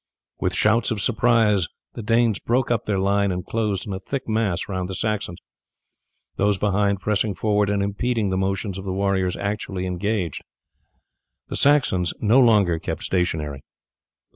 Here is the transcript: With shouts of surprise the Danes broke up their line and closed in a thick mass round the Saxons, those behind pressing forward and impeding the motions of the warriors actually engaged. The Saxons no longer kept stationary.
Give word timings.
With 0.39 0.55
shouts 0.55 0.89
of 0.89 0.99
surprise 0.99 1.67
the 1.93 2.01
Danes 2.01 2.39
broke 2.39 2.71
up 2.71 2.85
their 2.85 2.97
line 2.97 3.31
and 3.31 3.45
closed 3.45 3.85
in 3.85 3.93
a 3.93 3.99
thick 3.99 4.27
mass 4.27 4.67
round 4.67 4.89
the 4.89 4.95
Saxons, 4.95 5.37
those 6.37 6.57
behind 6.57 6.99
pressing 6.99 7.35
forward 7.35 7.69
and 7.69 7.83
impeding 7.83 8.31
the 8.31 8.35
motions 8.37 8.79
of 8.79 8.85
the 8.85 8.93
warriors 8.93 9.37
actually 9.37 9.85
engaged. 9.85 10.41
The 11.49 11.55
Saxons 11.55 12.15
no 12.19 12.39
longer 12.39 12.79
kept 12.79 13.03
stationary. 13.03 13.61